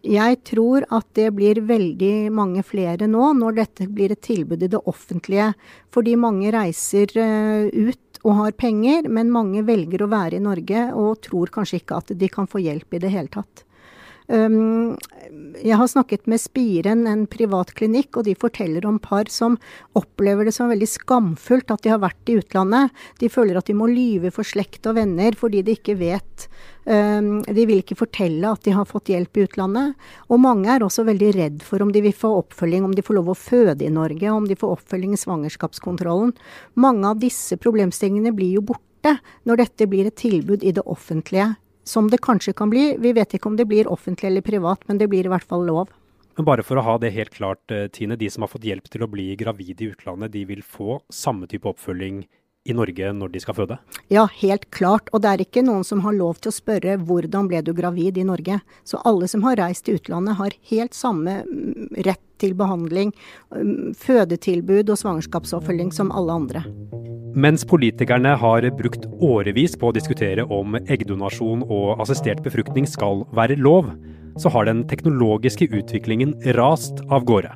Jeg 0.00 0.38
tror 0.48 0.86
at 0.88 1.04
det 1.18 1.28
blir 1.36 1.60
veldig 1.68 2.30
mange 2.32 2.62
flere 2.64 3.04
nå, 3.10 3.34
når 3.36 3.58
dette 3.58 3.88
blir 3.88 4.14
et 4.14 4.22
tilbud 4.24 4.62
i 4.64 4.70
det 4.72 4.80
offentlige. 4.88 5.50
Fordi 5.92 6.16
mange 6.16 6.52
reiser 6.54 7.12
eh, 7.20 7.68
ut 7.68 8.22
og 8.24 8.36
har 8.36 8.56
penger, 8.56 9.08
men 9.08 9.32
mange 9.32 9.64
velger 9.64 10.04
å 10.04 10.10
være 10.12 10.38
i 10.38 10.44
Norge 10.44 10.90
og 10.96 11.20
tror 11.24 11.52
kanskje 11.52 11.80
ikke 11.80 12.00
at 12.00 12.14
de 12.16 12.28
kan 12.32 12.48
få 12.48 12.60
hjelp 12.64 12.96
i 12.96 13.02
det 13.02 13.12
hele 13.12 13.32
tatt. 13.32 13.64
Um, 14.30 14.94
jeg 15.58 15.74
har 15.74 15.88
snakket 15.90 16.28
med 16.30 16.38
Spiren, 16.38 17.02
en 17.10 17.24
privat 17.30 17.72
klinikk, 17.74 18.14
og 18.16 18.26
de 18.28 18.36
forteller 18.38 18.84
om 18.86 19.00
par 19.02 19.26
som 19.32 19.56
opplever 19.98 20.46
det 20.46 20.54
som 20.54 20.70
veldig 20.70 20.86
skamfullt 20.86 21.72
at 21.74 21.82
de 21.82 21.90
har 21.90 22.00
vært 22.02 22.30
i 22.30 22.36
utlandet. 22.38 22.94
De 23.18 23.30
føler 23.32 23.58
at 23.58 23.66
de 23.66 23.74
må 23.74 23.88
lyve 23.90 24.30
for 24.34 24.46
slekt 24.46 24.86
og 24.86 24.96
venner 25.00 25.34
fordi 25.38 25.64
de 25.66 25.74
ikke 25.74 25.96
vet 25.98 26.46
um, 26.86 27.40
De 27.42 27.64
vil 27.66 27.82
ikke 27.82 27.98
fortelle 27.98 28.52
at 28.54 28.62
de 28.66 28.74
har 28.76 28.86
fått 28.88 29.10
hjelp 29.10 29.40
i 29.40 29.46
utlandet. 29.48 29.96
Og 30.30 30.42
mange 30.42 30.70
er 30.70 30.84
også 30.86 31.04
veldig 31.08 31.32
redd 31.36 31.64
for 31.66 31.82
om 31.82 31.90
de 31.94 32.04
vil 32.04 32.14
få 32.14 32.30
oppfølging, 32.44 32.86
om 32.86 32.94
de 32.94 33.04
får 33.06 33.18
lov 33.18 33.32
å 33.34 33.38
føde 33.38 33.86
i 33.86 33.92
Norge, 33.92 34.30
om 34.30 34.46
de 34.46 34.58
får 34.58 34.76
oppfølging 34.76 35.16
i 35.16 35.22
svangerskapskontrollen. 35.24 36.36
Mange 36.78 37.10
av 37.10 37.18
disse 37.22 37.58
problemstillingene 37.58 38.34
blir 38.36 38.60
jo 38.60 38.68
borte 38.70 39.18
når 39.48 39.64
dette 39.64 39.90
blir 39.90 40.06
et 40.06 40.18
tilbud 40.22 40.62
i 40.62 40.74
det 40.76 40.86
offentlige 40.86 41.50
som 41.90 42.10
det 42.10 42.22
kanskje 42.22 42.54
kan 42.56 42.70
bli. 42.70 42.94
Vi 43.02 43.14
vet 43.16 43.34
ikke 43.34 43.50
om 43.50 43.56
det 43.58 43.66
blir 43.70 43.90
offentlig 43.90 44.30
eller 44.30 44.46
privat, 44.46 44.86
men 44.86 45.00
det 45.00 45.10
blir 45.10 45.26
i 45.26 45.32
hvert 45.32 45.46
fall 45.46 45.66
lov. 45.66 45.90
Men 46.38 46.46
bare 46.46 46.64
for 46.64 46.78
å 46.78 46.84
ha 46.86 46.96
det 47.02 47.10
helt 47.12 47.34
klart, 47.34 47.62
eh, 47.74 47.88
Tine. 47.92 48.16
De 48.16 48.30
som 48.30 48.46
har 48.46 48.48
fått 48.48 48.64
hjelp 48.64 48.86
til 48.88 49.02
å 49.04 49.10
bli 49.10 49.34
gravid 49.36 49.82
i 49.82 49.90
utlandet, 49.90 50.32
de 50.32 50.44
vil 50.48 50.62
få 50.62 51.00
samme 51.12 51.50
type 51.50 51.68
oppfølging 51.68 52.22
i 52.68 52.74
Norge 52.76 53.12
når 53.16 53.32
de 53.32 53.40
skal 53.40 53.56
føde? 53.56 53.78
Ja, 54.12 54.26
helt 54.40 54.68
klart. 54.74 55.08
Og 55.14 55.22
det 55.24 55.30
er 55.32 55.44
ikke 55.44 55.64
noen 55.64 55.84
som 55.86 56.02
har 56.04 56.16
lov 56.16 56.40
til 56.40 56.52
å 56.52 56.56
spørre 56.56 56.98
hvordan 57.00 57.48
ble 57.50 57.62
du 57.64 57.72
gravid 57.76 58.20
i 58.20 58.26
Norge. 58.26 58.60
Så 58.84 59.00
alle 59.08 59.28
som 59.30 59.44
har 59.46 59.58
reist 59.60 59.86
til 59.86 60.00
utlandet 60.00 60.36
har 60.40 60.56
helt 60.72 60.96
samme 60.96 61.40
mm, 61.46 61.96
rett 62.06 62.22
til 62.40 62.54
behandling, 62.56 63.12
mm, 63.52 63.96
fødetilbud 64.00 64.92
og 64.92 65.00
svangerskapsoppfølging 65.00 65.92
som 65.96 66.12
alle 66.12 66.36
andre. 66.36 66.64
Mens 67.30 67.62
politikerne 67.68 68.34
har 68.40 68.64
brukt 68.74 69.06
årevis 69.22 69.76
på 69.78 69.90
å 69.90 69.94
diskutere 69.94 70.44
om 70.50 70.74
eggdonasjon 70.80 71.62
og 71.68 72.02
assistert 72.02 72.42
befruktning 72.42 72.88
skal 72.90 73.22
være 73.36 73.60
lov, 73.60 73.92
så 74.40 74.50
har 74.50 74.66
den 74.66 74.82
teknologiske 74.90 75.68
utviklingen 75.70 76.34
rast 76.58 77.04
av 77.08 77.26
gårde. 77.28 77.54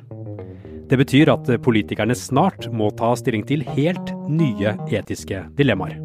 Det 0.85 0.97
betyr 1.01 1.31
at 1.33 1.47
politikerne 1.65 2.13
snart 2.17 2.67
må 2.69 2.91
ta 2.93 3.15
stilling 3.17 3.45
til 3.49 3.63
helt 3.73 4.11
nye 4.29 4.75
etiske 4.93 5.47
dilemmaer. 5.57 5.97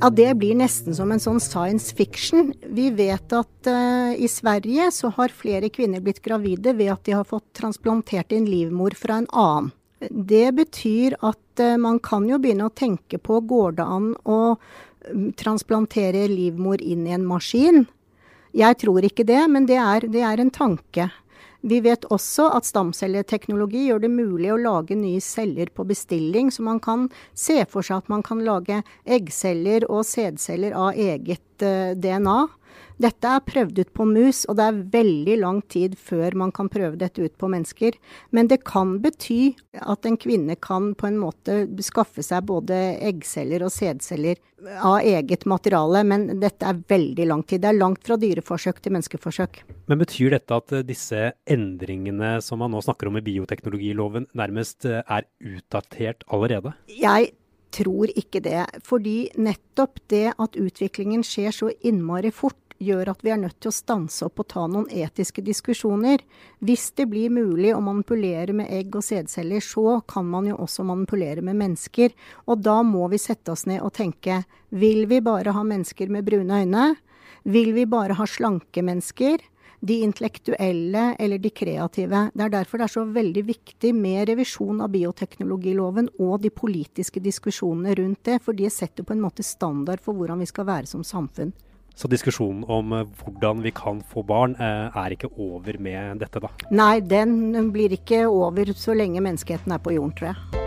Ja, 0.00 0.08
Det 0.10 0.30
blir 0.38 0.54
nesten 0.56 0.94
som 0.96 1.10
en 1.12 1.20
sånn 1.20 1.40
science 1.42 1.92
fiction. 1.92 2.54
Vi 2.64 2.88
vet 2.94 3.34
at 3.36 3.68
uh, 3.68 4.14
i 4.16 4.28
Sverige 4.32 4.88
så 4.94 5.10
har 5.12 5.34
flere 5.34 5.68
kvinner 5.68 6.00
blitt 6.00 6.22
gravide 6.24 6.72
ved 6.78 6.92
at 6.94 7.04
de 7.04 7.18
har 7.18 7.26
fått 7.28 7.50
transplantert 7.58 8.32
inn 8.32 8.46
livmor 8.48 8.96
fra 8.96 9.18
en 9.20 9.28
annen. 9.28 9.72
Det 10.08 10.54
betyr 10.56 11.18
at 11.20 11.60
uh, 11.60 11.76
man 11.76 11.98
kan 12.00 12.24
jo 12.30 12.38
begynne 12.40 12.70
å 12.70 12.72
tenke 12.72 13.20
på 13.20 13.42
går 13.44 13.76
det 13.76 13.84
an 13.98 14.14
å 14.24 14.40
um, 14.54 15.26
transplantere 15.36 16.24
livmor 16.32 16.80
inn 16.80 17.04
i 17.04 17.12
en 17.18 17.26
maskin. 17.28 17.84
Jeg 18.56 18.80
tror 18.80 19.04
ikke 19.04 19.28
det, 19.28 19.42
men 19.52 19.68
det 19.68 19.76
er, 19.82 20.08
det 20.08 20.24
er 20.24 20.40
en 20.40 20.54
tanke. 20.54 21.10
Vi 21.60 21.80
vet 21.84 22.06
også 22.08 22.46
at 22.56 22.64
stamcelleteknologi 22.68 23.86
gjør 23.88 24.04
det 24.04 24.10
mulig 24.12 24.48
å 24.52 24.60
lage 24.60 24.96
nye 24.96 25.20
celler 25.20 25.68
på 25.74 25.84
bestilling, 25.88 26.48
så 26.52 26.64
man 26.64 26.80
kan 26.80 27.08
se 27.36 27.58
for 27.68 27.84
seg 27.84 28.00
at 28.00 28.12
man 28.12 28.24
kan 28.24 28.40
lage 28.46 28.80
eggceller 29.04 29.84
og 29.90 30.06
sædceller 30.08 30.76
av 30.76 30.96
eget 30.96 31.64
eh, 31.66 31.92
DNA. 32.00 32.38
Dette 33.00 33.30
er 33.32 33.44
prøvd 33.48 33.78
ut 33.80 33.92
på 33.96 34.04
mus, 34.04 34.42
og 34.44 34.58
det 34.58 34.64
er 34.66 34.80
veldig 34.92 35.36
lang 35.40 35.60
tid 35.72 35.94
før 35.96 36.34
man 36.42 36.50
kan 36.52 36.68
prøve 36.68 36.98
dette 37.00 37.24
ut 37.24 37.32
på 37.40 37.48
mennesker. 37.48 37.96
Men 38.36 38.50
det 38.50 38.60
kan 38.68 38.98
bety 39.00 39.54
at 39.80 40.04
en 40.04 40.18
kvinne 40.20 40.58
kan 40.60 40.92
på 40.98 41.08
en 41.08 41.16
måte 41.22 41.62
skaffe 41.86 42.20
seg 42.26 42.44
både 42.50 42.76
eggceller 43.08 43.64
og 43.64 43.72
sædceller 43.72 44.36
av 44.84 44.98
eget 45.00 45.46
materiale, 45.48 46.04
men 46.04 46.28
dette 46.42 46.68
er 46.68 46.84
veldig 46.92 47.28
lang 47.30 47.46
tid. 47.48 47.64
Det 47.64 47.72
er 47.72 47.80
langt 47.80 48.04
fra 48.04 48.20
dyreforsøk 48.20 48.84
til 48.84 48.98
menneskeforsøk. 48.98 49.62
Men 49.88 50.02
betyr 50.04 50.36
dette 50.36 50.60
at 50.60 50.76
disse 50.84 51.30
endringene 51.48 52.36
som 52.44 52.60
man 52.60 52.74
nå 52.74 52.84
snakker 52.84 53.08
om 53.08 53.16
i 53.16 53.24
bioteknologiloven, 53.24 54.28
nærmest 54.36 54.84
eh, 54.84 55.00
er 55.08 55.24
utdatert 55.40 56.28
allerede? 56.28 56.76
Jeg 56.92 57.32
tror 57.74 58.10
ikke 58.18 58.42
det. 58.44 58.64
Fordi 58.86 59.30
nettopp 59.40 60.00
det 60.10 60.30
at 60.34 60.58
utviklingen 60.58 61.22
skjer 61.26 61.54
så 61.54 61.70
innmari 61.86 62.32
fort, 62.34 62.59
gjør 62.80 63.12
at 63.12 63.20
vi 63.24 63.32
er 63.34 63.40
nødt 63.42 63.58
til 63.60 63.70
å 63.70 63.76
stanse 63.76 64.24
opp 64.26 64.40
og 64.42 64.48
ta 64.50 64.64
noen 64.70 64.88
etiske 64.88 65.44
diskusjoner. 65.44 66.22
Hvis 66.64 66.88
det 66.98 67.06
blir 67.12 67.32
mulig 67.32 67.74
å 67.76 67.82
manipulere 67.84 68.56
med 68.56 68.72
egg 68.72 68.96
og 68.96 69.04
sædceller, 69.04 69.62
så 69.64 70.00
kan 70.08 70.26
man 70.30 70.48
jo 70.48 70.56
også 70.64 70.86
manipulere 70.88 71.44
med 71.44 71.60
mennesker. 71.60 72.16
Og 72.48 72.64
da 72.64 72.80
må 72.86 73.06
vi 73.12 73.20
sette 73.20 73.52
oss 73.52 73.66
ned 73.70 73.84
og 73.84 73.94
tenke 73.98 74.42
vil 74.70 75.06
vi 75.10 75.20
bare 75.24 75.54
ha 75.54 75.64
mennesker 75.66 76.10
med 76.10 76.26
brune 76.26 76.64
øyne? 76.64 76.90
Vil 77.44 77.72
vi 77.76 77.86
bare 77.88 78.18
ha 78.18 78.28
slanke 78.28 78.84
mennesker? 78.84 79.40
de 79.80 79.94
intellektuelle 80.04 81.14
eller 81.18 81.38
de 81.38 81.50
kreative. 81.50 82.26
Det 82.34 82.44
er 82.44 82.52
derfor 82.52 82.78
det 82.78 82.86
er 82.86 82.92
så 82.92 83.04
veldig 83.08 83.44
viktig 83.48 83.94
med 83.96 84.28
revisjon 84.28 84.82
av 84.84 84.92
bioteknologiloven 84.92 86.10
og 86.20 86.42
de 86.44 86.52
politiske 86.52 87.22
diskusjonene 87.24 87.96
rundt 87.96 88.20
det, 88.28 88.42
for 88.44 88.56
de 88.56 88.68
setter 88.70 89.06
på 89.08 89.16
en 89.16 89.24
måte 89.24 89.46
standard 89.46 90.04
for 90.04 90.16
hvordan 90.18 90.44
vi 90.44 90.50
skal 90.50 90.68
være 90.68 90.90
som 90.90 91.04
samfunn. 91.06 91.54
Så 91.94 92.08
diskusjonen 92.08 92.64
om 92.70 92.94
eh, 92.96 93.06
hvordan 93.20 93.62
vi 93.64 93.74
kan 93.76 94.00
få 94.12 94.24
barn 94.26 94.56
eh, 94.60 94.96
er 94.96 95.16
ikke 95.16 95.32
over 95.36 95.78
med 95.82 96.22
dette, 96.22 96.42
da? 96.42 96.52
Nei, 96.72 97.00
den 97.04 97.72
blir 97.74 97.92
ikke 97.96 98.24
over 98.30 98.72
så 98.76 98.96
lenge 98.96 99.22
menneskeheten 99.24 99.74
er 99.74 99.82
på 99.82 99.96
jorden, 99.98 100.16
tror 100.16 100.32
jeg. 100.32 100.60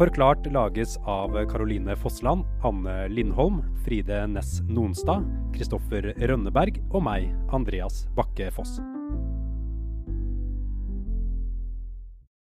Forklart 0.00 0.46
lages 0.48 0.94
av 1.04 1.34
Caroline 1.50 1.92
Fossland, 1.96 2.46
Anne 2.64 3.08
Lindholm, 3.12 3.58
Fride 3.84 4.22
Næss 4.32 4.62
Nonstad, 4.64 5.26
Kristoffer 5.52 6.14
Rønneberg 6.16 6.80
og 6.88 7.04
meg, 7.04 7.28
Andreas 7.52 8.06
Bakke 8.16 8.48
Foss. 8.56 8.78